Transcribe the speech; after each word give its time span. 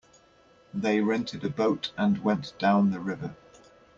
They 0.73 0.99
rented 0.99 1.43
a 1.45 1.49
boat 1.51 1.91
and 1.95 2.23
went 2.23 2.55
down 2.57 2.89
the 2.89 2.99
river. 2.99 3.35